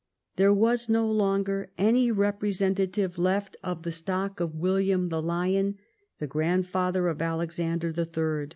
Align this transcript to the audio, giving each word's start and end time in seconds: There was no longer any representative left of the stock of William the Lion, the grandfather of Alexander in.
There 0.35 0.51
was 0.51 0.89
no 0.89 1.05
longer 1.11 1.69
any 1.77 2.09
representative 2.09 3.19
left 3.19 3.55
of 3.63 3.83
the 3.83 3.91
stock 3.91 4.39
of 4.39 4.55
William 4.55 5.09
the 5.09 5.21
Lion, 5.21 5.77
the 6.17 6.25
grandfather 6.25 7.07
of 7.07 7.21
Alexander 7.21 7.89
in. 7.95 8.49